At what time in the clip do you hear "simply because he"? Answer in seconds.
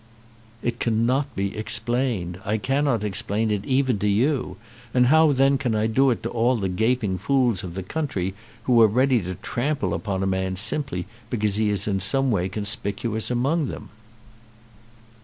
10.55-11.69